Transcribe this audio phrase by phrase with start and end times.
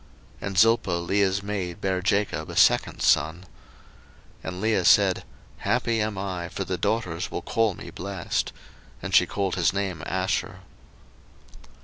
[0.41, 3.35] 01:030:012 And Zilpah Leah's maid bare Jacob a second son.
[3.35, 3.43] 01:030:013
[4.45, 5.23] And Leah said,
[5.57, 8.51] Happy am I, for the daughters will call me blessed:
[9.03, 10.61] and she called his name Asher.